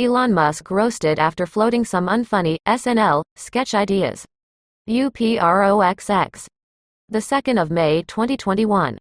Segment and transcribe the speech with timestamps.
[0.00, 4.24] Elon Musk roasted after floating some unfunny SNL sketch ideas.
[4.88, 6.46] UPROXX.
[7.08, 8.98] The 2nd of May 2021.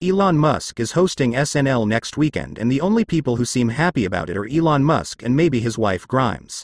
[0.00, 4.30] Elon Musk is hosting SNL next weekend, and the only people who seem happy about
[4.30, 6.62] it are Elon Musk and maybe his wife Grimes.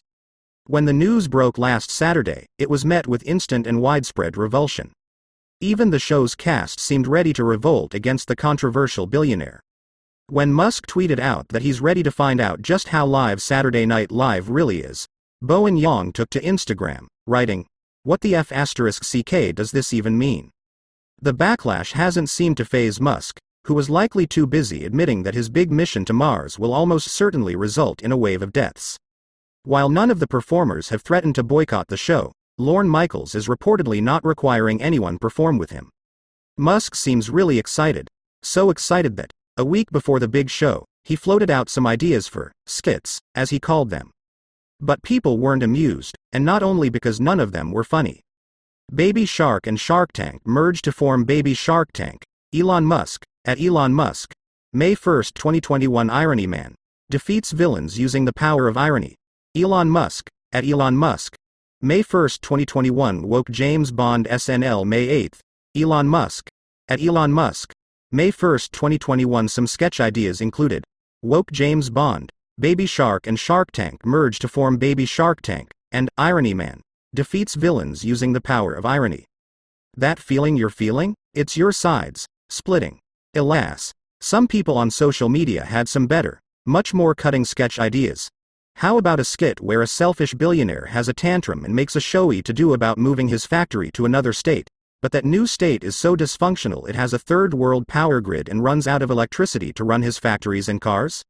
[0.68, 4.92] When the news broke last Saturday, it was met with instant and widespread revulsion.
[5.60, 9.58] Even the show's cast seemed ready to revolt against the controversial billionaire.
[10.30, 14.12] When Musk tweeted out that he's ready to find out just how live Saturday Night
[14.12, 15.06] Live really is,
[15.40, 17.66] Bowen Yang took to Instagram, writing,
[18.02, 20.50] What the F asterisk CK does this even mean?
[21.18, 25.48] The backlash hasn't seemed to faze Musk, who was likely too busy admitting that his
[25.48, 28.98] big mission to Mars will almost certainly result in a wave of deaths.
[29.62, 34.02] While none of the performers have threatened to boycott the show, Lorne Michaels is reportedly
[34.02, 35.88] not requiring anyone perform with him.
[36.58, 38.08] Musk seems really excited,
[38.42, 42.52] so excited that, a week before the big show, he floated out some ideas for
[42.66, 44.12] skits, as he called them.
[44.80, 48.20] But people weren't amused, and not only because none of them were funny.
[48.94, 52.22] Baby Shark and Shark Tank merged to form Baby Shark Tank.
[52.54, 54.32] Elon Musk, at Elon Musk.
[54.72, 56.74] May 1, 2021 Irony Man.
[57.10, 59.16] Defeats villains using the power of irony.
[59.56, 61.34] Elon Musk, at Elon Musk.
[61.82, 65.40] May 1, 2021 Woke James Bond SNL May 8.
[65.76, 66.48] Elon Musk,
[66.88, 67.72] at Elon Musk.
[68.10, 70.82] May 1, 2021 Some sketch ideas included.
[71.20, 76.08] Woke James Bond, Baby Shark and Shark Tank merge to form Baby Shark Tank, and
[76.16, 76.80] Irony Man.
[77.14, 79.26] Defeats villains using the power of irony.
[79.94, 81.16] That feeling you're feeling?
[81.34, 82.98] It's your sides, splitting.
[83.36, 88.30] Alas, some people on social media had some better, much more cutting sketch ideas.
[88.76, 92.40] How about a skit where a selfish billionaire has a tantrum and makes a showy
[92.44, 94.70] to do about moving his factory to another state,
[95.00, 98.64] but that new state is so dysfunctional it has a third world power grid and
[98.64, 101.22] runs out of electricity to run his factories and cars?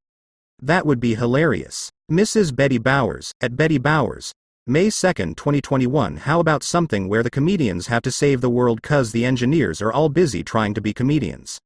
[0.60, 1.90] That would be hilarious.
[2.10, 2.54] Mrs.
[2.54, 4.32] Betty Bowers, at Betty Bowers,
[4.70, 9.12] May 2, 2021 How about something where the comedians have to save the world cause
[9.12, 11.58] the engineers are all busy trying to be comedians?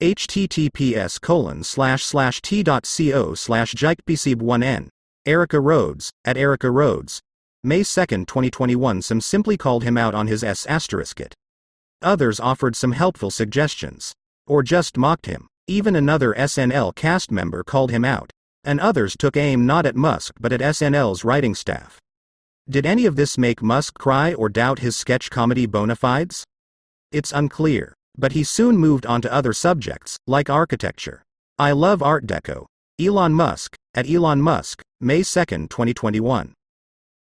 [0.00, 4.88] https colon slash slash t.co slash jikepcb1n.
[5.24, 7.20] Erica Rhodes, at Erica Rhodes.
[7.62, 11.36] May 2, 2021 Some simply called him out on his S asterisk it.
[12.02, 14.12] Others offered some helpful suggestions.
[14.46, 15.46] Or just mocked him.
[15.66, 18.30] Even another SNL cast member called him out.
[18.64, 21.98] And others took aim not at Musk but at SNL's writing staff.
[22.68, 26.44] Did any of this make Musk cry or doubt his sketch comedy bona fides?
[27.10, 31.22] It's unclear, but he soon moved on to other subjects, like architecture.
[31.58, 32.66] I love Art Deco.
[33.00, 36.54] Elon Musk, at Elon Musk, May 2, 2021.